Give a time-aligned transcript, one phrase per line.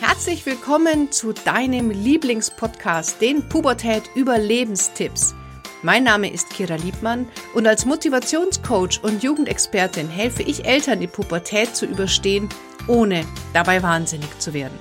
[0.00, 5.34] Herzlich willkommen zu deinem Lieblingspodcast, den Pubertät Überlebenstipps.
[5.82, 11.76] Mein Name ist Kira Liebmann und als Motivationscoach und Jugendexpertin helfe ich Eltern, die Pubertät
[11.76, 12.48] zu überstehen,
[12.88, 14.78] ohne dabei wahnsinnig zu werden.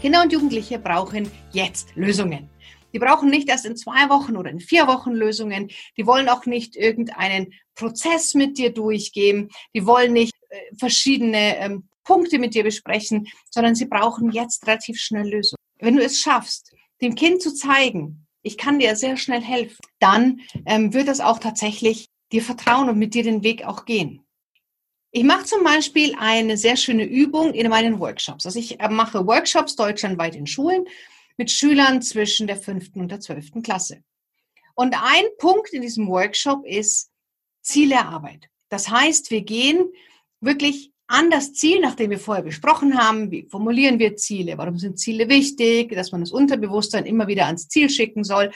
[0.00, 2.50] Kinder und Jugendliche brauchen jetzt Lösungen.
[2.92, 5.70] Die brauchen nicht erst in zwei Wochen oder in vier Wochen Lösungen.
[5.96, 9.50] Die wollen auch nicht irgendeinen Prozess mit dir durchgehen.
[9.76, 14.98] Die wollen nicht äh, verschiedene ähm, Punkte mit dir besprechen, sondern sie brauchen jetzt relativ
[14.98, 15.58] schnell Lösungen.
[15.78, 20.40] Wenn du es schaffst, dem Kind zu zeigen, ich kann dir sehr schnell helfen, dann
[20.66, 24.20] ähm, wird es auch tatsächlich dir vertrauen und mit dir den Weg auch gehen.
[25.10, 28.46] Ich mache zum Beispiel eine sehr schöne Übung in meinen Workshops.
[28.46, 30.84] Also ich äh, mache Workshops deutschlandweit in Schulen
[31.36, 34.02] mit Schülern zwischen der fünften und der zwölften Klasse.
[34.74, 37.10] Und ein Punkt in diesem Workshop ist
[37.62, 38.48] Zielearbeit.
[38.68, 39.88] Das heißt, wir gehen
[40.40, 44.98] wirklich an das Ziel, nachdem wir vorher besprochen haben, wie formulieren wir Ziele, warum sind
[44.98, 48.50] Ziele wichtig, dass man das Unterbewusstsein immer wieder ans Ziel schicken soll,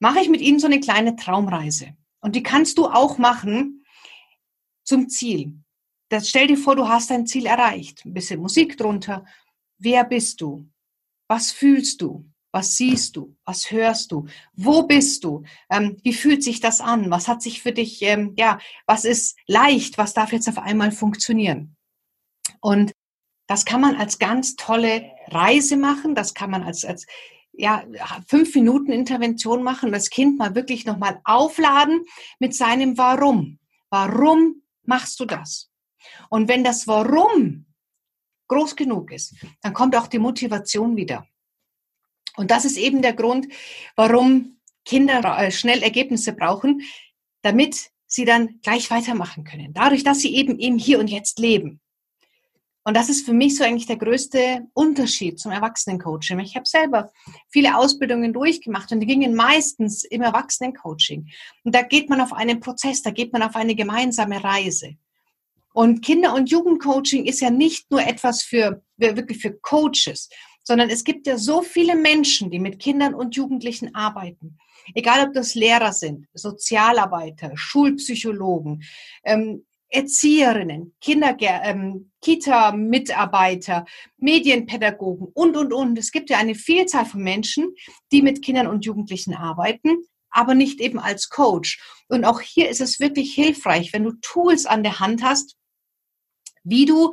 [0.00, 1.96] mache ich mit Ihnen so eine kleine Traumreise.
[2.20, 3.84] Und die kannst du auch machen
[4.84, 5.54] zum Ziel.
[6.08, 8.04] Das stell dir vor, du hast dein Ziel erreicht.
[8.04, 9.24] Ein bisschen Musik drunter.
[9.78, 10.68] Wer bist du?
[11.28, 12.31] Was fühlst du?
[12.52, 13.34] Was siehst du?
[13.44, 14.26] Was hörst du?
[14.54, 15.42] Wo bist du?
[15.70, 17.10] Ähm, wie fühlt sich das an?
[17.10, 19.96] Was hat sich für dich, ähm, ja, was ist leicht?
[19.96, 21.76] Was darf jetzt auf einmal funktionieren?
[22.60, 22.92] Und
[23.46, 26.14] das kann man als ganz tolle Reise machen.
[26.14, 27.06] Das kann man als, als
[27.52, 27.84] ja,
[28.26, 29.90] fünf Minuten Intervention machen.
[29.90, 32.04] Das Kind mal wirklich nochmal aufladen
[32.38, 33.58] mit seinem Warum.
[33.90, 35.70] Warum machst du das?
[36.28, 37.66] Und wenn das Warum
[38.48, 41.26] groß genug ist, dann kommt auch die Motivation wieder.
[42.36, 43.48] Und das ist eben der Grund,
[43.96, 46.82] warum Kinder äh, schnell Ergebnisse brauchen,
[47.42, 49.72] damit sie dann gleich weitermachen können.
[49.72, 51.80] Dadurch, dass sie eben im Hier und Jetzt leben.
[52.84, 56.40] Und das ist für mich so eigentlich der größte Unterschied zum Erwachsenencoaching.
[56.40, 57.12] Ich habe selber
[57.48, 61.28] viele Ausbildungen durchgemacht und die gingen meistens im Erwachsenencoaching.
[61.62, 64.96] Und da geht man auf einen Prozess, da geht man auf eine gemeinsame Reise.
[65.72, 70.28] Und Kinder- und Jugendcoaching ist ja nicht nur etwas für wirklich für Coaches,
[70.62, 74.58] sondern es gibt ja so viele Menschen, die mit Kindern und Jugendlichen arbeiten.
[74.94, 78.82] Egal, ob das Lehrer sind, Sozialarbeiter, Schulpsychologen,
[79.24, 83.84] ähm, Erzieherinnen, Kinder, ähm, Kita-Mitarbeiter,
[84.16, 85.98] Medienpädagogen und, und, und.
[85.98, 87.74] Es gibt ja eine Vielzahl von Menschen,
[88.10, 91.78] die mit Kindern und Jugendlichen arbeiten, aber nicht eben als Coach.
[92.08, 95.56] Und auch hier ist es wirklich hilfreich, wenn du Tools an der Hand hast,
[96.64, 97.12] wie du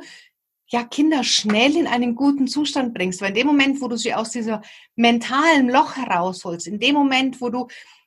[0.72, 3.20] ja, Kinder schnell in einen guten Zustand bringst.
[3.20, 4.60] Weil in dem Moment, wo du sie aus diesem
[4.94, 7.66] mentalen Loch herausholst, in dem Moment, wo du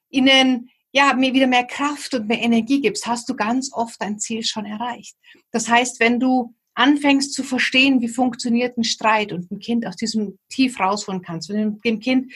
[0.10, 4.20] ihnen ja, mir wieder mehr Kraft und mehr Energie gibst, hast du ganz oft dein
[4.20, 5.16] Ziel schon erreicht.
[5.52, 9.96] Das heißt, wenn du anfängst zu verstehen, wie funktioniert ein Streit und ein Kind aus
[9.96, 12.32] diesem Tief rausholen kannst, wenn du dem Kind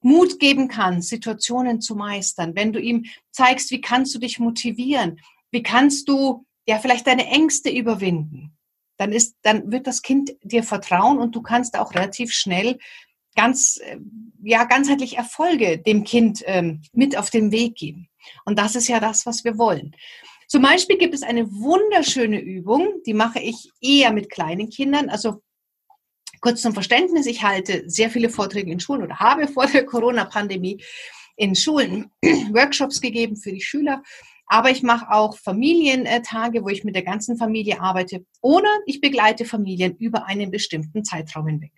[0.00, 5.20] Mut geben kannst, Situationen zu meistern, wenn du ihm zeigst, wie kannst du dich motivieren,
[5.50, 8.55] wie kannst du ja vielleicht deine Ängste überwinden,
[8.96, 12.78] dann ist, dann wird das Kind dir vertrauen und du kannst auch relativ schnell
[13.34, 13.98] ganz, äh,
[14.42, 18.08] ja, ganzheitlich Erfolge dem Kind ähm, mit auf den Weg geben.
[18.44, 19.94] Und das ist ja das, was wir wollen.
[20.48, 25.08] Zum Beispiel gibt es eine wunderschöne Übung, die mache ich eher mit kleinen Kindern.
[25.10, 25.42] Also
[26.40, 30.82] kurz zum Verständnis, ich halte sehr viele Vorträge in Schulen oder habe vor der Corona-Pandemie
[31.36, 32.10] in Schulen
[32.52, 34.02] Workshops gegeben für die Schüler.
[34.46, 39.44] Aber ich mache auch Familientage, wo ich mit der ganzen Familie arbeite oder ich begleite
[39.44, 41.72] Familien über einen bestimmten Zeitraum hinweg.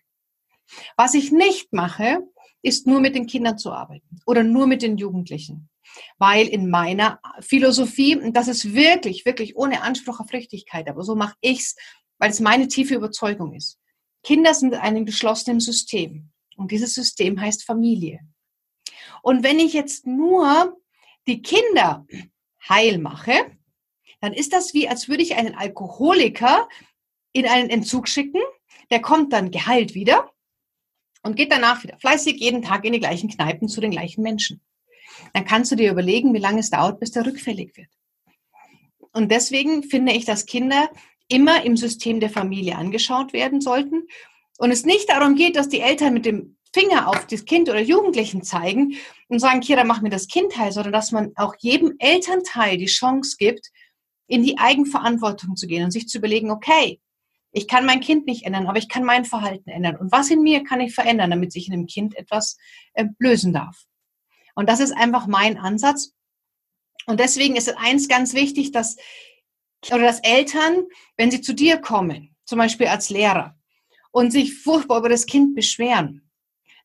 [0.96, 2.20] Was ich nicht mache,
[2.62, 5.70] ist nur mit den Kindern zu arbeiten oder nur mit den Jugendlichen.
[6.18, 11.36] Weil in meiner Philosophie, das ist wirklich, wirklich ohne Anspruch auf Richtigkeit, aber so mache
[11.40, 11.76] ich's,
[12.18, 13.78] weil es meine tiefe Überzeugung ist.
[14.22, 16.30] Kinder sind in einem geschlossenen System.
[16.56, 18.20] Und dieses System heißt Familie.
[19.22, 20.76] Und wenn ich jetzt nur
[21.26, 22.04] die Kinder
[22.66, 23.34] heil mache,
[24.20, 26.68] dann ist das wie, als würde ich einen Alkoholiker
[27.32, 28.40] in einen Entzug schicken.
[28.90, 30.30] Der kommt dann geheilt wieder
[31.22, 34.60] und geht danach wieder fleißig jeden Tag in die gleichen Kneipen zu den gleichen Menschen.
[35.32, 37.88] Dann kannst du dir überlegen, wie lange es dauert, bis der rückfällig wird.
[39.12, 40.90] Und deswegen finde ich, dass Kinder
[41.28, 44.04] immer im System der Familie angeschaut werden sollten
[44.58, 47.80] und es nicht darum geht, dass die Eltern mit dem Finger auf das Kind oder
[47.80, 48.96] Jugendlichen zeigen
[49.28, 52.86] und sagen, Kira, mach mir das Kind heil, sondern dass man auch jedem Elternteil die
[52.86, 53.70] Chance gibt,
[54.26, 57.00] in die Eigenverantwortung zu gehen und sich zu überlegen, okay,
[57.52, 59.96] ich kann mein Kind nicht ändern, aber ich kann mein Verhalten ändern.
[59.96, 62.58] Und was in mir kann ich verändern, damit sich in dem Kind etwas
[62.92, 63.84] äh, lösen darf?
[64.54, 66.12] Und das ist einfach mein Ansatz.
[67.06, 68.96] Und deswegen ist es eins ganz wichtig, dass,
[69.90, 70.84] oder dass Eltern,
[71.16, 73.56] wenn sie zu dir kommen, zum Beispiel als Lehrer
[74.10, 76.27] und sich furchtbar über das Kind beschweren,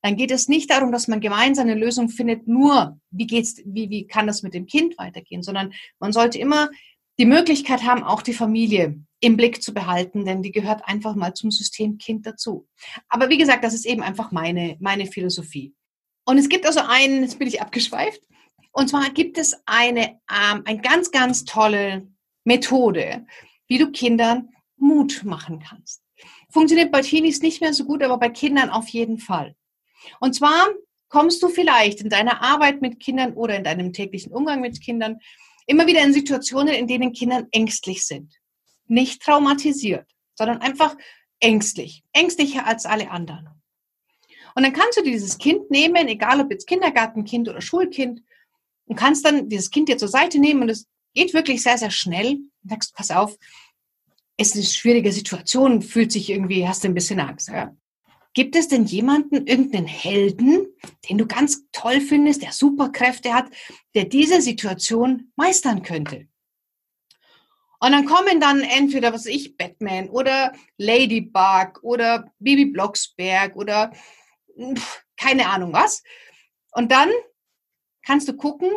[0.03, 3.89] dann geht es nicht darum, dass man gemeinsam eine Lösung findet, nur wie geht's, wie,
[3.89, 6.69] wie kann das mit dem Kind weitergehen, sondern man sollte immer
[7.17, 11.33] die Möglichkeit haben, auch die Familie im Blick zu behalten, denn die gehört einfach mal
[11.33, 12.67] zum System Kind dazu.
[13.07, 15.73] Aber wie gesagt, das ist eben einfach meine, meine Philosophie.
[16.25, 18.21] Und es gibt also einen, jetzt bin ich abgeschweift,
[18.73, 22.07] und zwar gibt es eine, ähm, eine ganz, ganz tolle
[22.43, 23.25] Methode,
[23.69, 26.03] wie du Kindern Mut machen kannst.
[26.49, 29.55] Funktioniert bei Teenies nicht mehr so gut, aber bei Kindern auf jeden Fall.
[30.19, 30.67] Und zwar
[31.09, 35.19] kommst du vielleicht in deiner Arbeit mit Kindern oder in deinem täglichen Umgang mit Kindern
[35.67, 38.33] immer wieder in Situationen, in denen Kinder ängstlich sind.
[38.87, 40.95] Nicht traumatisiert, sondern einfach
[41.39, 42.03] ängstlich.
[42.13, 43.49] Ängstlicher als alle anderen.
[44.55, 48.21] Und dann kannst du dieses Kind nehmen, egal ob jetzt Kindergartenkind oder Schulkind,
[48.85, 51.91] und kannst dann dieses Kind dir zur Seite nehmen und es geht wirklich sehr, sehr
[51.91, 52.39] schnell.
[52.63, 53.37] Und sagst, pass auf,
[54.37, 57.49] es ist eine schwierige Situation, fühlt sich irgendwie, hast du ein bisschen Angst.
[57.49, 57.75] Ja?
[58.33, 60.67] Gibt es denn jemanden, irgendeinen Helden,
[61.07, 63.45] den du ganz toll findest, der Superkräfte hat,
[63.93, 66.27] der diese Situation meistern könnte?
[67.79, 73.91] Und dann kommen dann entweder, was ich, Batman oder Ladybug oder Bibi Blocksberg oder
[74.57, 76.01] pff, keine Ahnung was.
[76.71, 77.09] Und dann
[78.03, 78.71] kannst du gucken,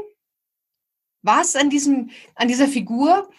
[1.23, 3.31] was an diesem, an dieser Figur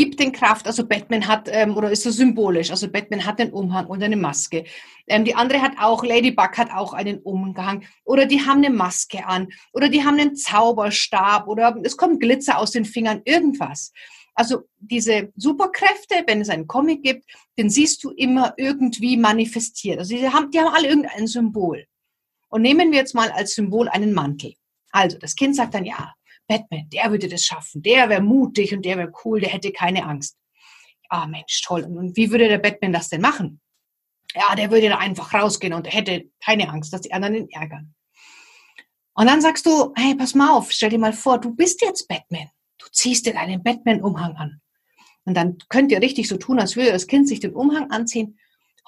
[0.00, 0.66] gibt den Kraft.
[0.66, 4.16] Also Batman hat, ähm, oder ist so symbolisch, also Batman hat einen Umhang und eine
[4.16, 4.64] Maske.
[5.06, 7.84] Ähm, die andere hat auch, Ladybug hat auch einen Umhang.
[8.04, 9.48] Oder die haben eine Maske an.
[9.74, 11.48] Oder die haben einen Zauberstab.
[11.48, 13.92] Oder es kommt Glitzer aus den Fingern, irgendwas.
[14.34, 17.26] Also diese Superkräfte, wenn es einen Comic gibt,
[17.58, 19.98] den siehst du immer irgendwie manifestiert.
[19.98, 21.84] Also die haben, die haben alle irgendein Symbol.
[22.48, 24.54] Und nehmen wir jetzt mal als Symbol einen Mantel.
[24.92, 26.14] Also das Kind sagt dann, ja,
[26.50, 30.04] Batman, der würde das schaffen, der wäre mutig und der wäre cool, der hätte keine
[30.04, 30.36] Angst.
[31.08, 31.84] Ah, Mensch, toll.
[31.84, 33.60] Und wie würde der Batman das denn machen?
[34.34, 37.94] Ja, der würde da einfach rausgehen und hätte keine Angst, dass die anderen ihn ärgern.
[39.14, 42.08] Und dann sagst du, hey, pass mal auf, stell dir mal vor, du bist jetzt
[42.08, 42.48] Batman.
[42.78, 44.60] Du ziehst dir deinen Batman-Umhang an.
[45.24, 48.40] Und dann könnt ihr richtig so tun, als würde das Kind sich den Umhang anziehen.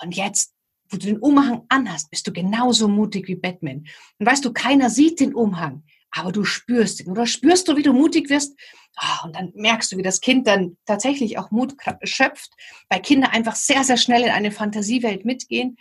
[0.03, 0.53] Und jetzt,
[0.91, 3.87] wo du den Umhang anhast, bist du genauso mutig wie Batman.
[4.19, 7.83] Und weißt du, keiner sieht den Umhang aber du spürst ihn oder spürst du, wie
[7.83, 8.55] du mutig wirst.
[9.01, 12.51] Oh, und dann merkst du, wie das Kind dann tatsächlich auch Mut schöpft,
[12.91, 15.79] weil Kinder einfach sehr, sehr schnell in eine Fantasiewelt mitgehen.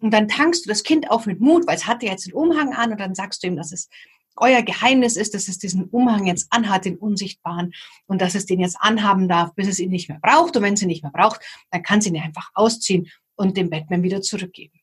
[0.00, 2.34] Und dann tankst du das Kind auf mit Mut, weil es hat ja jetzt den
[2.34, 3.88] Umhang an und dann sagst du ihm, dass es
[4.36, 7.72] euer Geheimnis ist, dass es diesen Umhang jetzt anhat, den unsichtbaren,
[8.06, 10.56] und dass es den jetzt anhaben darf, bis es ihn nicht mehr braucht.
[10.56, 13.70] Und wenn es ihn nicht mehr braucht, dann kann sie ihn einfach ausziehen und dem
[13.70, 14.80] Batman wieder zurückgeben.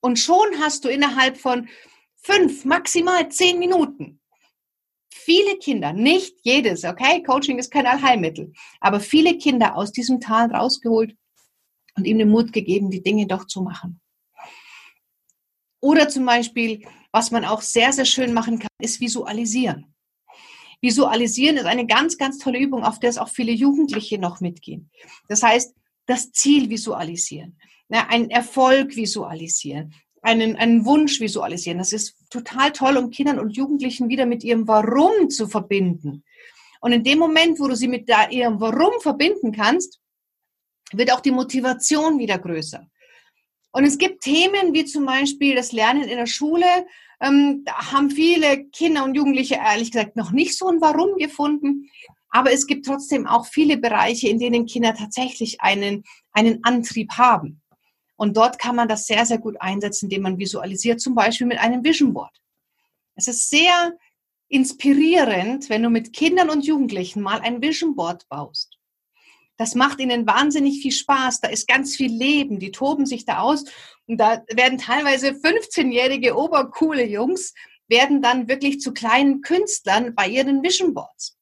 [0.00, 1.68] Und schon hast du innerhalb von
[2.16, 4.20] fünf, maximal zehn Minuten
[5.26, 10.54] viele Kinder, nicht jedes, okay, Coaching ist kein Allheilmittel, aber viele Kinder aus diesem Tal
[10.54, 11.16] rausgeholt
[11.96, 14.00] und ihm den Mut gegeben, die Dinge doch zu machen.
[15.80, 19.92] Oder zum Beispiel, was man auch sehr, sehr schön machen kann, ist visualisieren.
[20.80, 24.90] Visualisieren ist eine ganz, ganz tolle Übung, auf der es auch viele Jugendliche noch mitgehen.
[25.28, 25.74] Das heißt,
[26.06, 27.58] das Ziel visualisieren,
[27.88, 29.92] ne, einen Erfolg visualisieren,
[30.26, 31.78] einen, einen Wunsch visualisieren.
[31.78, 36.24] Das ist total toll, um Kindern und Jugendlichen wieder mit ihrem Warum zu verbinden.
[36.80, 40.00] Und in dem Moment, wo du sie mit ihrem Warum verbinden kannst,
[40.92, 42.86] wird auch die Motivation wieder größer.
[43.72, 46.66] Und es gibt Themen wie zum Beispiel das Lernen in der Schule.
[47.20, 51.88] Ähm, da haben viele Kinder und Jugendliche ehrlich gesagt noch nicht so ein Warum gefunden.
[52.30, 56.02] Aber es gibt trotzdem auch viele Bereiche, in denen Kinder tatsächlich einen,
[56.32, 57.62] einen Antrieb haben.
[58.16, 61.58] Und dort kann man das sehr, sehr gut einsetzen, indem man visualisiert, zum Beispiel mit
[61.58, 62.34] einem Vision Board.
[63.14, 63.96] Es ist sehr
[64.48, 68.78] inspirierend, wenn du mit Kindern und Jugendlichen mal ein Vision Board baust.
[69.58, 71.40] Das macht ihnen wahnsinnig viel Spaß.
[71.40, 72.58] Da ist ganz viel Leben.
[72.58, 73.64] Die toben sich da aus.
[74.06, 77.54] Und da werden teilweise 15-jährige obercoole Jungs
[77.88, 81.38] werden dann wirklich zu kleinen Künstlern bei ihren Vision Boards.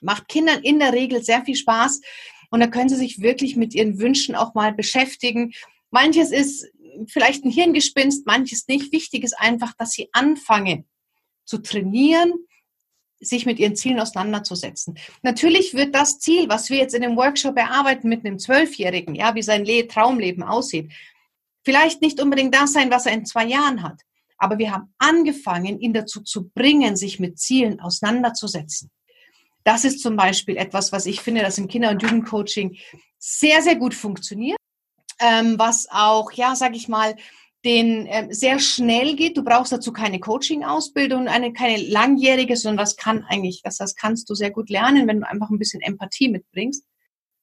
[0.00, 2.00] Macht Kindern in der Regel sehr viel Spaß,
[2.50, 5.52] und da können Sie sich wirklich mit Ihren Wünschen auch mal beschäftigen.
[5.90, 6.66] Manches ist
[7.08, 8.92] vielleicht ein Hirngespinst, manches nicht.
[8.92, 10.84] Wichtig ist einfach, dass Sie anfangen
[11.44, 12.32] zu trainieren,
[13.20, 14.98] sich mit ihren Zielen auseinanderzusetzen.
[15.22, 19.34] Natürlich wird das Ziel, was wir jetzt in dem Workshop erarbeiten mit einem Zwölfjährigen, ja,
[19.34, 20.90] wie sein Le Traumleben aussieht,
[21.62, 24.00] vielleicht nicht unbedingt das sein, was er in zwei Jahren hat.
[24.38, 28.90] Aber wir haben angefangen, ihn dazu zu bringen, sich mit Zielen auseinanderzusetzen.
[29.64, 32.76] Das ist zum Beispiel etwas, was ich finde, das im Kinder- und Jugendcoaching
[33.18, 34.58] sehr, sehr gut funktioniert,
[35.18, 37.16] ähm, was auch, ja, sage ich mal,
[37.64, 39.36] den ähm, sehr schnell geht.
[39.36, 44.30] Du brauchst dazu keine Coaching-Ausbildung, eine keine langjährige, sondern das kann eigentlich, das, das kannst
[44.30, 46.84] du sehr gut lernen, wenn du einfach ein bisschen Empathie mitbringst.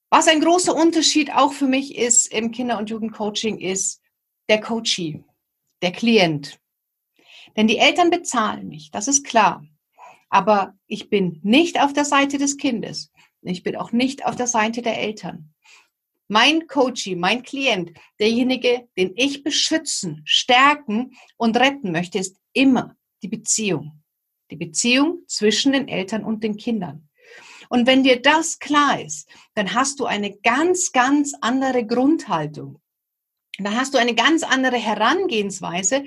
[0.09, 4.01] Was ein großer Unterschied auch für mich ist im Kinder- und Jugendcoaching ist
[4.49, 5.23] der Coachee,
[5.81, 6.59] der Klient.
[7.55, 9.63] Denn die Eltern bezahlen mich, das ist klar.
[10.29, 13.11] Aber ich bin nicht auf der Seite des Kindes.
[13.41, 15.53] Ich bin auch nicht auf der Seite der Eltern.
[16.27, 23.29] Mein Coachie, mein Klient, derjenige, den ich beschützen, stärken und retten möchte, ist immer die
[23.29, 24.03] Beziehung.
[24.51, 27.07] Die Beziehung zwischen den Eltern und den Kindern.
[27.69, 32.81] Und wenn dir das klar ist, dann hast du eine ganz, ganz andere Grundhaltung.
[33.57, 36.03] Dann hast du eine ganz andere Herangehensweise.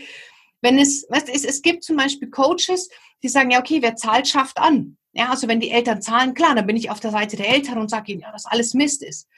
[0.62, 2.88] Wenn es, du, es, es gibt zum Beispiel Coaches,
[3.22, 4.96] die sagen, ja, okay, wer zahlt, schafft an.
[5.12, 7.78] Ja, also wenn die Eltern zahlen, klar, dann bin ich auf der Seite der Eltern
[7.78, 9.28] und sage ihnen, ja, dass alles Mist ist.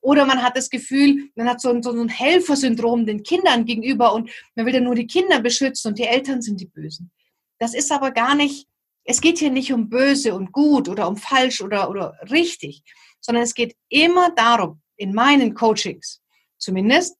[0.00, 4.14] Oder man hat das Gefühl, man hat so ein, so ein Helfersyndrom den Kindern gegenüber
[4.14, 7.10] und man will ja nur die Kinder beschützen und die Eltern sind die Bösen.
[7.58, 8.68] Das ist aber gar nicht,
[9.04, 12.82] es geht hier nicht um böse und gut oder um falsch oder, oder richtig,
[13.20, 16.22] sondern es geht immer darum, in meinen Coachings
[16.58, 17.16] zumindest,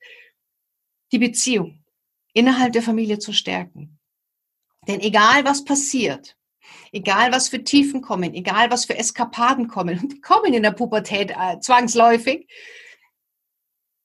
[1.12, 1.82] die Beziehung
[2.38, 3.98] innerhalb der Familie zu stärken.
[4.86, 6.36] Denn egal was passiert,
[6.92, 10.70] egal was für Tiefen kommen, egal was für Eskapaden kommen, und die kommen in der
[10.70, 12.48] Pubertät äh, zwangsläufig,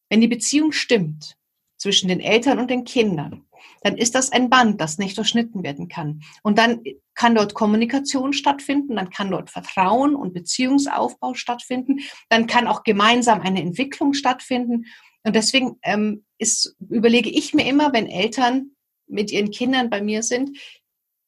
[0.10, 1.38] wenn die Beziehung stimmt
[1.78, 3.46] zwischen den Eltern und den Kindern,
[3.82, 6.22] dann ist das ein Band, das nicht durchschnitten werden kann.
[6.42, 12.00] Und dann kann dort Kommunikation stattfinden, dann kann dort Vertrauen und Beziehungsaufbau stattfinden,
[12.30, 14.86] dann kann auch gemeinsam eine Entwicklung stattfinden.
[15.24, 18.76] Und deswegen ähm, ist, überlege ich mir immer, wenn Eltern
[19.08, 20.58] mit ihren Kindern bei mir sind,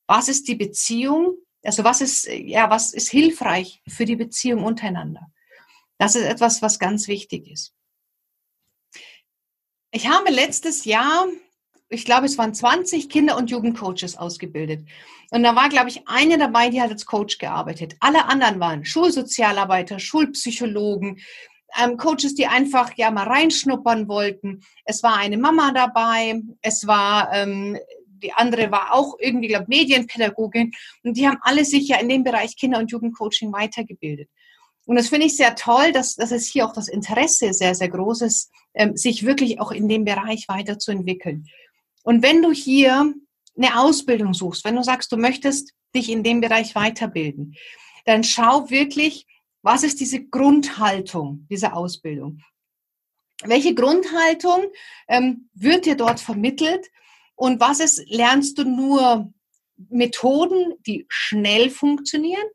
[0.08, 5.32] was ist die Beziehung, also was ist, ja, was ist hilfreich für die Beziehung untereinander?
[5.98, 7.74] Das ist etwas, was ganz wichtig ist.
[9.92, 11.26] Ich habe letztes Jahr,
[11.90, 14.86] ich glaube, es waren 20 Kinder- und Jugendcoaches ausgebildet.
[15.32, 17.96] Und da war, glaube ich, eine dabei, die hat als Coach gearbeitet.
[18.02, 21.22] Alle anderen waren Schulsozialarbeiter, Schulpsychologen,
[21.82, 24.62] ähm, Coaches, die einfach ja mal reinschnuppern wollten.
[24.86, 27.78] Es war eine Mama dabei, es war ähm,
[28.26, 30.72] die andere war auch irgendwie, glaube Medienpädagogin.
[31.04, 34.30] Und die haben alle sich ja in dem Bereich Kinder- und Jugendcoaching weitergebildet.
[34.86, 37.90] Und das finde ich sehr toll, dass, dass es hier auch das Interesse sehr, sehr
[37.90, 41.48] groß ist, ähm, sich wirklich auch in dem Bereich weiterzuentwickeln.
[42.04, 43.14] Und wenn du hier
[43.58, 47.56] eine Ausbildung suchst, wenn du sagst, du möchtest dich in dem Bereich weiterbilden,
[48.06, 49.26] dann schau wirklich,
[49.66, 52.40] was ist diese Grundhaltung dieser Ausbildung?
[53.44, 54.68] Welche Grundhaltung
[55.08, 56.86] ähm, wird dir dort vermittelt?
[57.34, 59.34] Und was ist, lernst du nur
[59.90, 62.46] Methoden, die schnell funktionieren?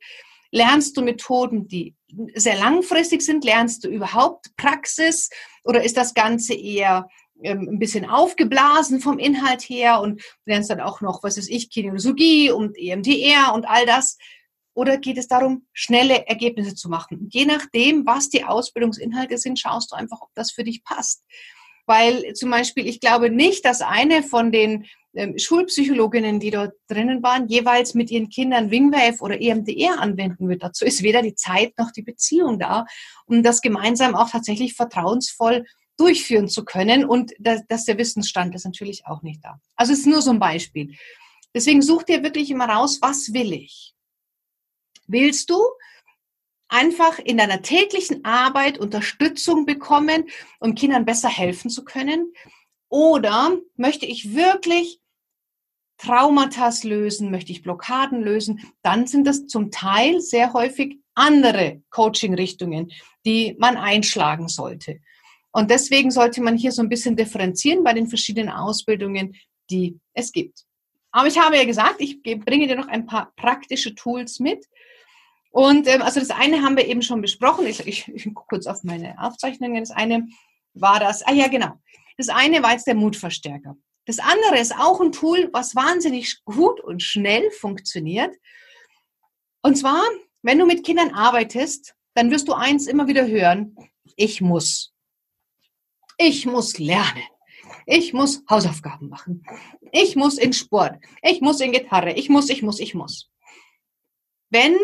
[0.52, 1.97] Lernst du Methoden, die
[2.35, 3.45] sehr langfristig sind?
[3.45, 5.31] Lernst du überhaupt Praxis?
[5.64, 7.09] Oder ist das Ganze eher
[7.43, 11.71] ähm, ein bisschen aufgeblasen vom Inhalt her und lernst dann auch noch, was ist ich,
[11.71, 14.17] Kinesiologie und EMDR und all das?
[14.74, 17.28] Oder geht es darum, schnelle Ergebnisse zu machen?
[17.30, 21.24] je nachdem, was die Ausbildungsinhalte sind, schaust du einfach, ob das für dich passt
[21.90, 27.20] weil zum Beispiel ich glaube nicht, dass eine von den ähm, Schulpsychologinnen, die dort drinnen
[27.20, 30.62] waren, jeweils mit ihren Kindern Wingwave oder EMDR anwenden wird.
[30.62, 32.86] Dazu ist weder die Zeit noch die Beziehung da,
[33.26, 35.64] um das gemeinsam auch tatsächlich vertrauensvoll
[35.96, 37.04] durchführen zu können.
[37.04, 39.58] Und dass, dass der Wissensstand ist natürlich auch nicht da.
[39.74, 40.94] Also es ist nur so ein Beispiel.
[41.52, 43.94] Deswegen such dir wirklich immer raus, was will ich?
[45.11, 45.61] Willst du
[46.69, 50.29] einfach in deiner täglichen Arbeit Unterstützung bekommen,
[50.61, 52.33] um Kindern besser helfen zu können?
[52.88, 55.00] Oder möchte ich wirklich
[55.99, 58.61] Traumata lösen, möchte ich Blockaden lösen?
[58.83, 62.93] Dann sind das zum Teil sehr häufig andere Coaching-Richtungen,
[63.26, 65.00] die man einschlagen sollte.
[65.52, 69.35] Und deswegen sollte man hier so ein bisschen differenzieren bei den verschiedenen Ausbildungen,
[69.71, 70.64] die es gibt.
[71.11, 74.64] Aber ich habe ja gesagt, ich bringe dir noch ein paar praktische Tools mit,
[75.50, 77.66] und ähm, also das eine haben wir eben schon besprochen.
[77.66, 79.83] Ich, ich, ich gucke kurz auf meine Aufzeichnungen.
[79.83, 80.28] Das eine
[80.75, 81.73] war das, ah ja, genau.
[82.16, 83.76] Das eine war jetzt der Mutverstärker.
[84.07, 88.35] Das andere ist auch ein Tool, was wahnsinnig gut und schnell funktioniert.
[89.62, 90.02] Und zwar,
[90.42, 93.76] wenn du mit Kindern arbeitest, dann wirst du eins immer wieder hören,
[94.16, 94.95] ich muss.
[96.19, 97.23] Ich muss lernen.
[97.87, 99.45] Ich muss Hausaufgaben machen.
[99.92, 100.99] Ich muss in Sport.
[101.23, 102.12] Ich muss in Gitarre.
[102.12, 103.30] Ich muss, ich muss, ich muss.
[104.50, 104.76] Wenn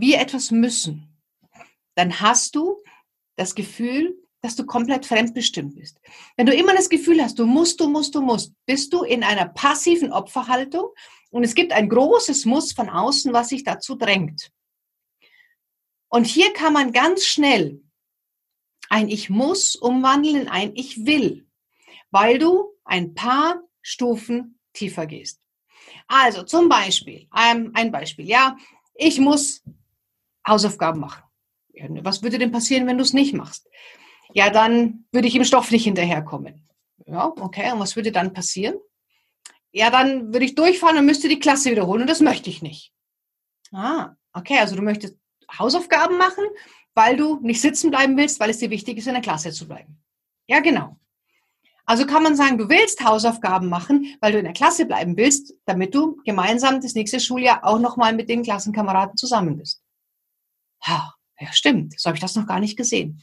[0.00, 1.08] wir etwas müssen,
[1.94, 2.82] dann hast du
[3.36, 5.98] das Gefühl, dass du komplett fremdbestimmt bist.
[6.36, 9.24] Wenn du immer das Gefühl hast, du musst, du musst, du musst, bist du in
[9.24, 10.90] einer passiven Opferhaltung
[11.30, 14.52] und es gibt ein großes Muss von außen, was sich dazu drängt.
[16.08, 17.82] Und hier kann man ganz schnell
[18.88, 21.46] ein Ich muss umwandeln in ein Ich will,
[22.10, 25.40] weil du ein paar Stufen tiefer gehst.
[26.06, 28.56] Also zum Beispiel, ein, ein Beispiel, ja,
[28.94, 29.64] ich muss
[30.46, 31.22] Hausaufgaben machen.
[32.02, 33.68] Was würde denn passieren, wenn du es nicht machst?
[34.32, 36.68] Ja, dann würde ich im Stoff nicht hinterherkommen.
[37.06, 37.72] Ja, okay.
[37.72, 38.76] Und was würde dann passieren?
[39.72, 42.92] Ja, dann würde ich durchfahren und müsste die Klasse wiederholen und das möchte ich nicht.
[43.72, 44.58] Ah, okay.
[44.58, 45.18] Also du möchtest
[45.58, 46.44] Hausaufgaben machen,
[46.94, 49.68] weil du nicht sitzen bleiben willst, weil es dir wichtig ist, in der Klasse zu
[49.68, 50.02] bleiben.
[50.46, 50.98] Ja, genau.
[51.84, 55.54] Also kann man sagen, du willst Hausaufgaben machen, weil du in der Klasse bleiben willst,
[55.66, 59.82] damit du gemeinsam das nächste Schuljahr auch nochmal mit den Klassenkameraden zusammen bist.
[60.86, 61.98] Ja, ja, stimmt.
[61.98, 63.22] So habe ich das noch gar nicht gesehen.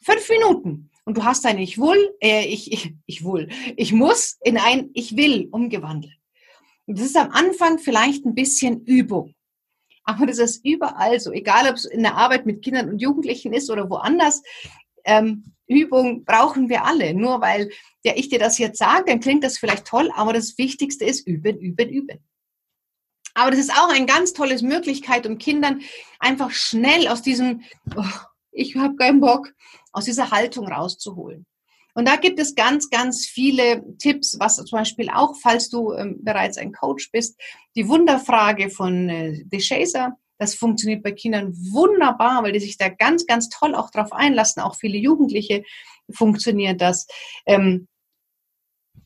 [0.00, 4.38] Fünf Minuten und du hast dein Ich will, äh, ich, ich, ich will, ich muss
[4.42, 6.14] in ein Ich will umgewandelt.
[6.86, 9.34] Und das ist am Anfang vielleicht ein bisschen Übung.
[10.04, 13.52] Aber das ist überall so, egal ob es in der Arbeit mit Kindern und Jugendlichen
[13.52, 14.42] ist oder woanders.
[15.04, 17.12] Ähm, Übung brauchen wir alle.
[17.12, 17.70] Nur weil
[18.04, 21.26] ja, ich dir das jetzt sage, dann klingt das vielleicht toll, aber das Wichtigste ist
[21.26, 22.18] üben, üben, üben.
[23.38, 25.80] Aber das ist auch eine ganz tolle Möglichkeit, um Kindern
[26.18, 27.62] einfach schnell aus diesem,
[27.96, 28.02] oh,
[28.50, 29.52] ich habe keinen Bock,
[29.92, 31.46] aus dieser Haltung rauszuholen.
[31.94, 36.18] Und da gibt es ganz, ganz viele Tipps, was zum Beispiel auch, falls du ähm,
[36.22, 37.40] bereits ein Coach bist,
[37.76, 40.16] die Wunderfrage von äh, De Chaser.
[40.38, 44.62] Das funktioniert bei Kindern wunderbar, weil die sich da ganz, ganz toll auch drauf einlassen.
[44.62, 45.62] Auch viele Jugendliche
[46.10, 47.06] funktioniert das.
[47.46, 47.86] Ähm,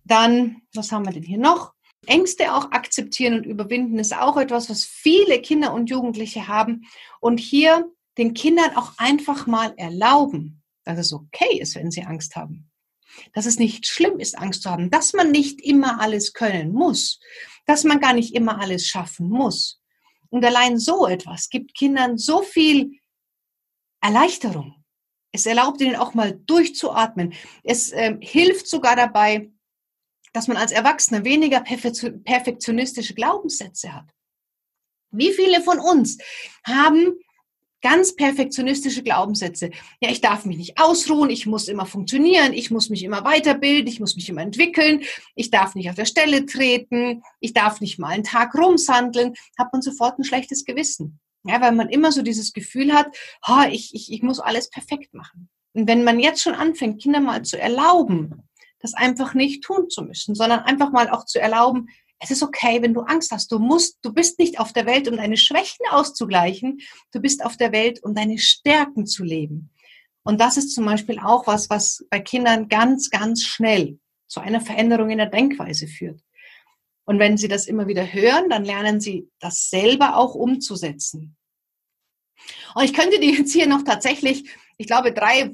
[0.04, 1.74] dann, was haben wir denn hier noch?
[2.06, 6.86] Ängste auch akzeptieren und überwinden ist auch etwas, was viele Kinder und Jugendliche haben.
[7.20, 12.36] Und hier den Kindern auch einfach mal erlauben, dass es okay ist, wenn sie Angst
[12.36, 12.72] haben
[13.32, 17.20] dass es nicht schlimm ist, Angst zu haben, dass man nicht immer alles können muss,
[17.66, 19.80] dass man gar nicht immer alles schaffen muss.
[20.30, 22.98] Und allein so etwas gibt Kindern so viel
[24.00, 24.82] Erleichterung.
[25.30, 27.34] Es erlaubt ihnen auch mal durchzuatmen.
[27.62, 29.50] Es äh, hilft sogar dabei,
[30.32, 34.06] dass man als Erwachsener weniger perfektionistische Glaubenssätze hat.
[35.10, 36.18] Wie viele von uns
[36.66, 37.18] haben
[37.82, 39.70] ganz perfektionistische Glaubenssätze.
[40.00, 43.88] Ja, ich darf mich nicht ausruhen, ich muss immer funktionieren, ich muss mich immer weiterbilden,
[43.88, 45.02] ich muss mich immer entwickeln,
[45.34, 49.72] ich darf nicht auf der Stelle treten, ich darf nicht mal einen Tag rumsandeln, hat
[49.72, 51.18] man sofort ein schlechtes Gewissen.
[51.44, 53.08] Ja, weil man immer so dieses Gefühl hat,
[53.48, 55.48] oh, ich, ich, ich muss alles perfekt machen.
[55.72, 58.48] Und wenn man jetzt schon anfängt, Kinder mal zu erlauben,
[58.82, 62.80] das einfach nicht tun zu müssen, sondern einfach mal auch zu erlauben, es ist okay,
[62.82, 63.50] wenn du Angst hast.
[63.50, 66.80] Du musst, du bist nicht auf der Welt, um deine Schwächen auszugleichen.
[67.12, 69.70] Du bist auf der Welt, um deine Stärken zu leben.
[70.22, 74.60] Und das ist zum Beispiel auch was, was bei Kindern ganz, ganz schnell zu einer
[74.60, 76.20] Veränderung in der Denkweise führt.
[77.04, 81.36] Und wenn sie das immer wieder hören, dann lernen sie das selber auch umzusetzen.
[82.76, 85.50] Und ich könnte dir jetzt hier noch tatsächlich, ich glaube, drei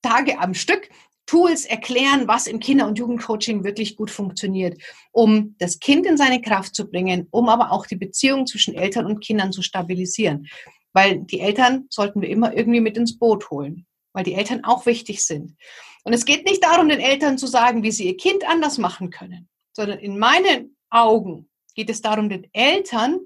[0.00, 0.88] Tage am Stück
[1.26, 4.80] Tools erklären, was im Kinder- und Jugendcoaching wirklich gut funktioniert,
[5.12, 9.06] um das Kind in seine Kraft zu bringen, um aber auch die Beziehung zwischen Eltern
[9.06, 10.46] und Kindern zu stabilisieren.
[10.92, 14.86] Weil die Eltern sollten wir immer irgendwie mit ins Boot holen, weil die Eltern auch
[14.86, 15.56] wichtig sind.
[16.04, 19.10] Und es geht nicht darum, den Eltern zu sagen, wie sie ihr Kind anders machen
[19.10, 23.18] können, sondern in meinen Augen geht es darum, den Eltern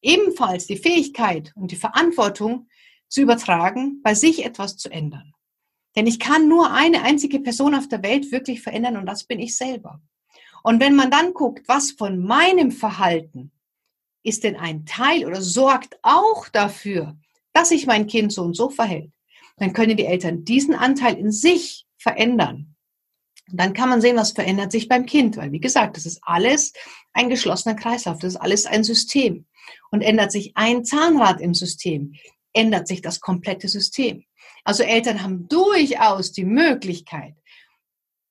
[0.00, 2.68] ebenfalls die Fähigkeit und die Verantwortung
[3.08, 5.33] zu übertragen, bei sich etwas zu ändern.
[5.96, 9.38] Denn ich kann nur eine einzige Person auf der Welt wirklich verändern und das bin
[9.38, 10.00] ich selber.
[10.62, 13.52] Und wenn man dann guckt, was von meinem Verhalten
[14.22, 17.16] ist denn ein Teil oder sorgt auch dafür,
[17.52, 19.12] dass sich mein Kind so und so verhält,
[19.58, 22.74] dann können die Eltern diesen Anteil in sich verändern.
[23.50, 26.20] Und dann kann man sehen, was verändert sich beim Kind, weil wie gesagt, das ist
[26.22, 26.72] alles
[27.12, 29.46] ein geschlossener Kreislauf, das ist alles ein System.
[29.90, 32.14] Und ändert sich ein Zahnrad im System,
[32.52, 34.24] ändert sich das komplette System.
[34.64, 37.34] Also Eltern haben durchaus die Möglichkeit,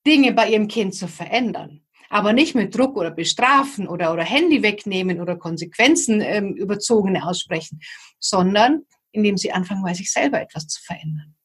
[0.05, 1.81] Dinge bei ihrem Kind zu verändern.
[2.09, 7.81] Aber nicht mit Druck oder Bestrafen oder, oder Handy wegnehmen oder Konsequenzen ähm, überzogene aussprechen,
[8.19, 11.35] sondern indem sie anfangen, bei sich selber etwas zu verändern.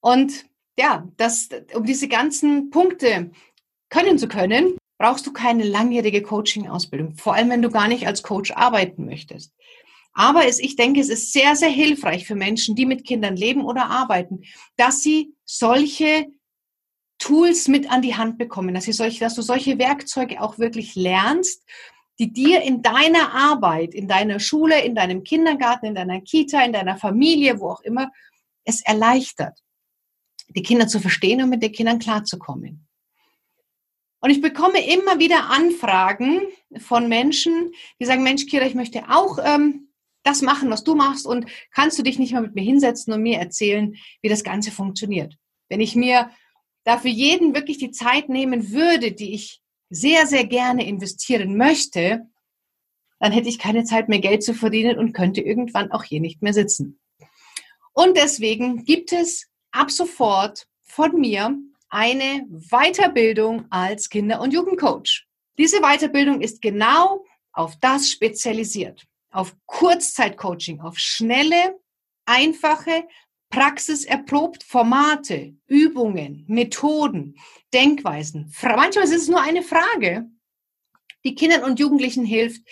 [0.00, 0.46] Und
[0.78, 3.30] ja, das, um diese ganzen Punkte
[3.88, 8.22] können zu können, brauchst du keine langjährige Coaching-Ausbildung, vor allem wenn du gar nicht als
[8.22, 9.54] Coach arbeiten möchtest.
[10.12, 13.64] Aber es, ich denke, es ist sehr, sehr hilfreich für Menschen, die mit Kindern leben
[13.64, 14.42] oder arbeiten,
[14.76, 16.26] dass sie solche
[17.18, 20.94] Tools mit an die Hand bekommen, dass, sie solche, dass du solche Werkzeuge auch wirklich
[20.94, 21.64] lernst,
[22.18, 26.72] die dir in deiner Arbeit, in deiner Schule, in deinem Kindergarten, in deiner Kita, in
[26.72, 28.10] deiner Familie, wo auch immer,
[28.64, 29.58] es erleichtert,
[30.48, 32.86] die Kinder zu verstehen und mit den Kindern klarzukommen.
[34.20, 36.42] Und ich bekomme immer wieder Anfragen
[36.78, 39.89] von Menschen, die sagen, Mensch, Kira, ich möchte auch ähm,
[40.22, 43.22] das machen, was du machst und kannst du dich nicht mal mit mir hinsetzen und
[43.22, 45.36] mir erzählen, wie das Ganze funktioniert.
[45.68, 46.30] Wenn ich mir
[46.84, 52.26] dafür jeden wirklich die Zeit nehmen würde, die ich sehr, sehr gerne investieren möchte,
[53.18, 56.42] dann hätte ich keine Zeit mehr Geld zu verdienen und könnte irgendwann auch hier nicht
[56.42, 56.98] mehr sitzen.
[57.92, 61.56] Und deswegen gibt es ab sofort von mir
[61.88, 65.26] eine Weiterbildung als Kinder- und Jugendcoach.
[65.58, 71.78] Diese Weiterbildung ist genau auf das spezialisiert, auf Kurzzeitcoaching, auf schnelle,
[72.26, 73.04] einfache,
[73.50, 77.36] praxiserprobt Formate, Übungen, Methoden,
[77.74, 78.52] Denkweisen.
[78.62, 80.26] Manchmal ist es nur eine Frage,
[81.24, 82.62] die Kindern und Jugendlichen hilft,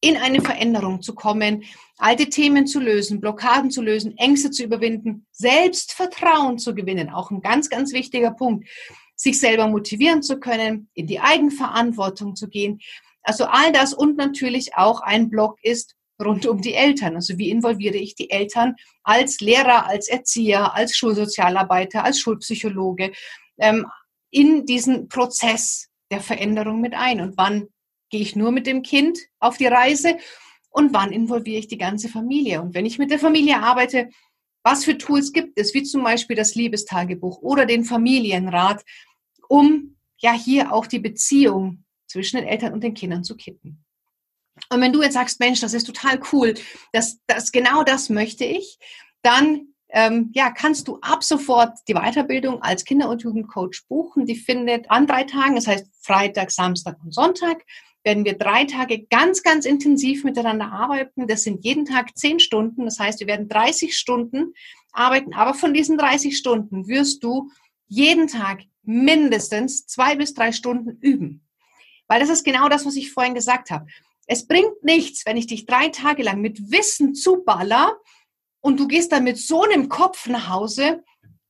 [0.00, 1.62] in eine Veränderung zu kommen,
[1.96, 7.40] alte Themen zu lösen, Blockaden zu lösen, Ängste zu überwinden, Selbstvertrauen zu gewinnen, auch ein
[7.40, 8.68] ganz, ganz wichtiger Punkt,
[9.14, 12.80] sich selber motivieren zu können, in die Eigenverantwortung zu gehen.
[13.22, 17.16] Also all das und natürlich auch ein Blog ist rund um die Eltern.
[17.16, 23.12] Also wie involviere ich die Eltern als Lehrer, als Erzieher, als Schulsozialarbeiter, als Schulpsychologe
[23.58, 23.86] ähm,
[24.30, 27.68] in diesen Prozess der Veränderung mit ein und wann
[28.10, 30.18] gehe ich nur mit dem Kind auf die Reise
[30.70, 32.62] und wann involviere ich die ganze Familie.
[32.62, 34.10] Und wenn ich mit der Familie arbeite,
[34.62, 38.84] was für Tools gibt es, wie zum Beispiel das Liebestagebuch oder den Familienrat,
[39.48, 43.84] um ja hier auch die Beziehung zwischen den Eltern und den Kindern zu kitten.
[44.70, 46.54] Und wenn du jetzt sagst, Mensch, das ist total cool,
[46.92, 48.78] das, das genau das möchte ich,
[49.22, 54.24] dann ähm, ja, kannst du ab sofort die Weiterbildung als Kinder- und Jugendcoach buchen.
[54.24, 57.62] Die findet an drei Tagen, das heißt Freitag, Samstag und Sonntag,
[58.04, 61.26] werden wir drei Tage ganz, ganz intensiv miteinander arbeiten.
[61.26, 62.84] Das sind jeden Tag zehn Stunden.
[62.84, 64.54] Das heißt, wir werden 30 Stunden
[64.92, 65.34] arbeiten.
[65.34, 67.50] Aber von diesen 30 Stunden wirst du
[67.86, 71.46] jeden Tag mindestens zwei bis drei Stunden üben.
[72.08, 73.86] Weil das ist genau das, was ich vorhin gesagt habe.
[74.32, 77.98] Es bringt nichts, wenn ich dich drei Tage lang mit Wissen zuballer
[78.62, 81.04] und du gehst dann mit so einem Kopf nach Hause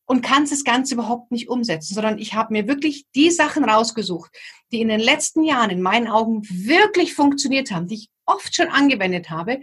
[0.04, 4.32] und kannst das Ganze überhaupt nicht umsetzen, sondern ich habe mir wirklich die Sachen rausgesucht,
[4.72, 8.66] die in den letzten Jahren in meinen Augen wirklich funktioniert haben, die ich oft schon
[8.66, 9.60] angewendet habe.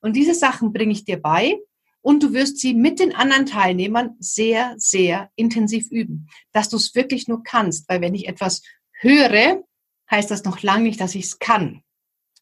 [0.00, 1.58] Und diese Sachen bringe ich dir bei
[2.02, 6.94] und du wirst sie mit den anderen Teilnehmern sehr, sehr intensiv üben, dass du es
[6.94, 9.64] wirklich nur kannst, weil wenn ich etwas höre,
[10.08, 11.82] heißt das noch lange nicht, dass ich es kann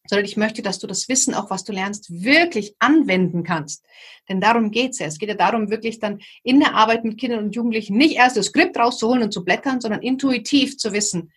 [0.07, 3.85] sondern ich möchte, dass du das Wissen, auch was du lernst, wirklich anwenden kannst.
[4.27, 5.05] Denn darum geht's ja.
[5.05, 8.37] Es geht ja darum, wirklich dann in der Arbeit mit Kindern und Jugendlichen nicht erst
[8.37, 11.31] das Skript rauszuholen und zu blättern, sondern intuitiv zu wissen,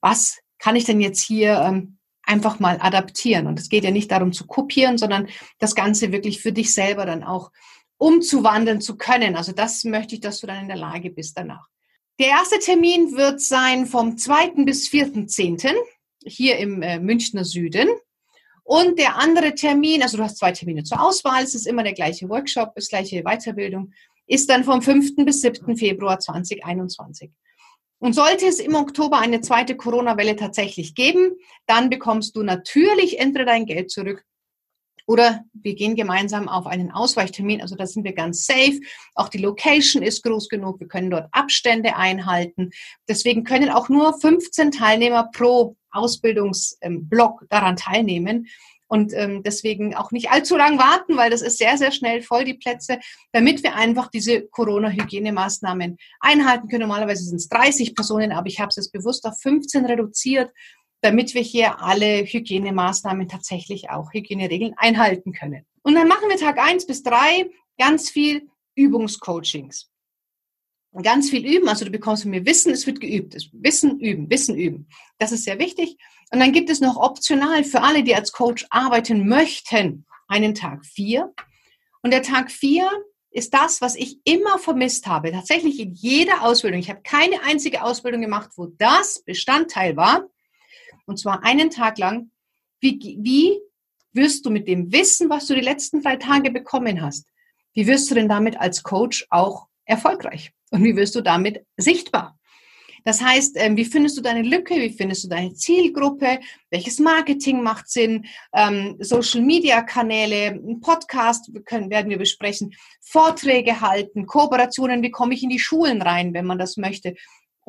[0.00, 3.46] was kann ich denn jetzt hier ähm, einfach mal adaptieren.
[3.46, 7.06] Und es geht ja nicht darum zu kopieren, sondern das Ganze wirklich für dich selber
[7.06, 7.50] dann auch
[7.98, 9.36] umzuwandeln zu können.
[9.36, 11.66] Also das möchte ich, dass du dann in der Lage bist danach.
[12.18, 14.64] Der erste Termin wird sein vom 2.
[14.64, 15.74] bis 4.10
[16.24, 17.88] hier im äh, Münchner Süden.
[18.62, 21.92] Und der andere Termin, also du hast zwei Termine zur Auswahl, es ist immer der
[21.92, 23.92] gleiche Workshop, das gleiche Weiterbildung,
[24.26, 25.16] ist dann vom 5.
[25.24, 25.76] bis 7.
[25.76, 27.30] Februar 2021.
[27.98, 31.32] Und sollte es im Oktober eine zweite Corona-Welle tatsächlich geben,
[31.66, 34.24] dann bekommst du natürlich entweder dein Geld zurück
[35.10, 37.60] oder wir gehen gemeinsam auf einen Ausweichtermin.
[37.60, 38.78] Also da sind wir ganz safe.
[39.16, 40.78] Auch die Location ist groß genug.
[40.78, 42.70] Wir können dort Abstände einhalten.
[43.08, 48.46] Deswegen können auch nur 15 Teilnehmer pro Ausbildungsblock daran teilnehmen.
[48.86, 52.44] Und ähm, deswegen auch nicht allzu lang warten, weil das ist sehr, sehr schnell voll,
[52.44, 53.00] die Plätze,
[53.32, 56.82] damit wir einfach diese Corona-Hygienemaßnahmen einhalten können.
[56.82, 60.52] Normalerweise sind es 30 Personen, aber ich habe es jetzt bewusst auf 15 reduziert,
[61.00, 65.64] damit wir hier alle Hygienemaßnahmen tatsächlich auch Hygieneregeln einhalten können.
[65.82, 69.90] Und dann machen wir Tag eins bis drei ganz viel Übungscoachings.
[71.02, 73.36] Ganz viel üben, also du bekommst von mir Wissen, es wird geübt.
[73.52, 74.88] Wissen üben, Wissen üben.
[75.18, 75.96] Das ist sehr wichtig.
[76.32, 80.84] Und dann gibt es noch optional für alle, die als Coach arbeiten möchten, einen Tag
[80.84, 81.32] vier.
[82.02, 82.90] Und der Tag vier
[83.30, 85.30] ist das, was ich immer vermisst habe.
[85.30, 86.80] Tatsächlich in jeder Ausbildung.
[86.80, 90.28] Ich habe keine einzige Ausbildung gemacht, wo das Bestandteil war
[91.10, 92.30] und zwar einen Tag lang,
[92.80, 93.58] wie, wie
[94.12, 97.26] wirst du mit dem Wissen, was du die letzten drei Tage bekommen hast,
[97.74, 100.52] wie wirst du denn damit als Coach auch erfolgreich?
[100.70, 102.38] Und wie wirst du damit sichtbar?
[103.04, 104.76] Das heißt, ähm, wie findest du deine Lücke?
[104.76, 106.38] Wie findest du deine Zielgruppe?
[106.70, 108.26] Welches Marketing macht Sinn?
[108.52, 115.02] Ähm, Social Media Kanäle, Podcast können, werden wir besprechen, Vorträge halten, Kooperationen.
[115.02, 117.16] Wie komme ich in die Schulen rein, wenn man das möchte?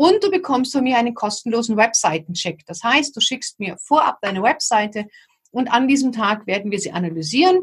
[0.02, 2.66] Und du bekommst von mir einen kostenlosen Webseitencheck.
[2.66, 5.06] Das heißt, du schickst mir vorab deine Webseite
[5.52, 7.62] und an diesem Tag werden wir sie analysieren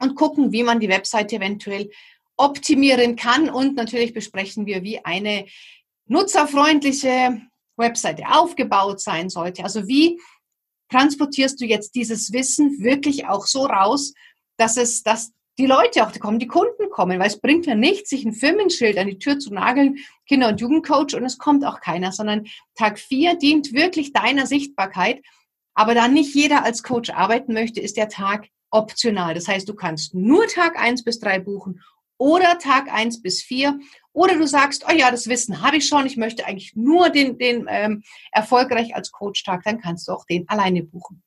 [0.00, 1.92] und gucken, wie man die Webseite eventuell
[2.36, 3.48] optimieren kann.
[3.48, 5.46] Und natürlich besprechen wir, wie eine
[6.06, 7.40] nutzerfreundliche
[7.76, 9.62] Webseite aufgebaut sein sollte.
[9.62, 10.20] Also wie
[10.90, 14.12] transportierst du jetzt dieses Wissen wirklich auch so raus,
[14.56, 18.10] dass es, dass die Leute auch kommen, die Kunden kommen, weil es bringt ja nichts,
[18.10, 21.80] sich ein Firmenschild an die Tür zu nageln, Kinder- und Jugendcoach, und es kommt auch
[21.80, 25.22] keiner, sondern Tag vier dient wirklich deiner Sichtbarkeit.
[25.76, 29.34] aber da nicht jeder als Coach arbeiten möchte, ist der Tag optional.
[29.34, 31.80] Das heißt, du kannst nur Tag eins bis drei buchen
[32.16, 33.78] oder Tag eins bis vier.
[34.12, 37.38] Oder du sagst, oh ja, das Wissen habe ich schon, ich möchte eigentlich nur den,
[37.38, 41.22] den ähm, erfolgreich als Coach-Tag, dann kannst du auch den alleine buchen.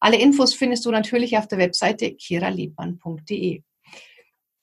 [0.00, 3.62] Alle Infos findest du natürlich auf der Webseite kiraliebmann.de.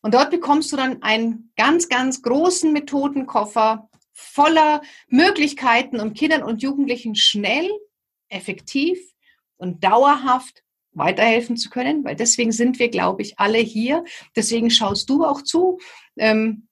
[0.08, 6.63] Und dort bekommst du dann einen ganz, ganz großen Methodenkoffer voller Möglichkeiten, um Kindern und
[6.63, 7.70] Jugendlichen schnell,
[8.30, 8.98] effektiv
[9.58, 14.06] und dauerhaft weiterhelfen zu können, weil deswegen sind wir, glaube ich, alle hier.
[14.34, 15.78] Deswegen schaust du auch zu.
[16.15, 16.70] Ähm,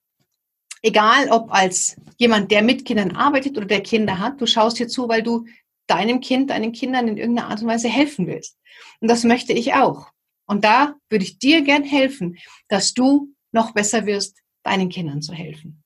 [0.80, 4.88] egal ob als jemand, der mit Kindern arbeitet oder der Kinder hat, du schaust hier
[4.88, 5.44] zu, weil du
[5.86, 8.56] deinem Kind, deinen Kindern in irgendeiner Art und Weise helfen willst.
[9.02, 10.10] Und das möchte ich auch.
[10.46, 15.32] Und da würde ich dir gern helfen, dass du noch besser wirst, deinen Kindern zu
[15.32, 15.82] helfen.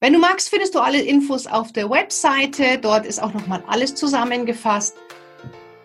[0.00, 2.78] Wenn du magst, findest du alle Infos auf der Webseite.
[2.78, 4.96] Dort ist auch nochmal alles zusammengefasst.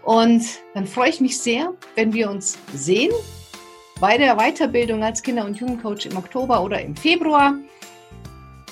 [0.03, 0.43] Und
[0.73, 3.11] dann freue ich mich sehr, wenn wir uns sehen
[3.99, 7.55] bei der Weiterbildung als Kinder- und Jugendcoach im Oktober oder im Februar.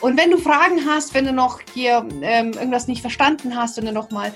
[0.02, 3.86] Und wenn du Fragen hast, wenn du noch hier ähm, irgendwas nicht verstanden hast, wenn
[3.86, 4.34] du noch mal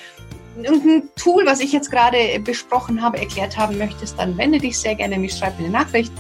[0.64, 4.96] irgendein Tool, was ich jetzt gerade besprochen habe, erklärt haben möchtest, dann wende dich sehr
[4.96, 6.12] gerne mich, schreib mir eine Nachricht.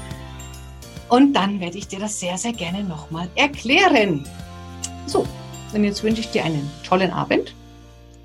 [1.10, 4.28] Und dann werde ich dir das sehr, sehr gerne nochmal erklären.
[5.06, 5.26] So,
[5.74, 7.54] und jetzt wünsche ich dir einen tollen Abend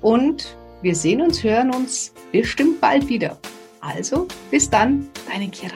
[0.01, 3.37] und wir sehen uns, hören uns bestimmt bald wieder.
[3.81, 5.75] Also, bis dann, deine Kira.